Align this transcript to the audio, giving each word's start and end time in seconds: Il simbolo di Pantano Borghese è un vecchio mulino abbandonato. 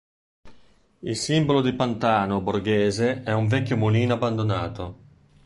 Il 1.01 1.15
simbolo 1.15 1.61
di 1.61 1.75
Pantano 1.75 2.41
Borghese 2.41 3.21
è 3.21 3.33
un 3.33 3.47
vecchio 3.47 3.77
mulino 3.77 4.15
abbandonato. 4.15 4.97